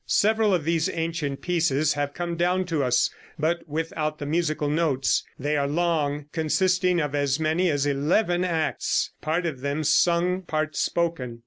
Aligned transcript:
Several 0.07 0.51
of 0.55 0.63
these 0.65 0.89
ancient 0.89 1.43
pieces 1.43 1.93
have 1.93 2.15
come 2.15 2.35
down 2.35 2.65
to 2.65 2.81
us, 2.83 3.11
but 3.37 3.69
without 3.69 4.17
the 4.17 4.25
musical 4.25 4.67
notes. 4.67 5.23
They 5.37 5.55
are 5.55 5.67
long, 5.67 6.25
consisting 6.31 6.99
of 6.99 7.13
as 7.13 7.39
many 7.39 7.69
as 7.69 7.85
eleven 7.85 8.43
acts, 8.43 9.11
part 9.21 9.45
of 9.45 9.59
them 9.61 9.83
sung, 9.83 10.41
part 10.41 10.75
spoken. 10.75 11.39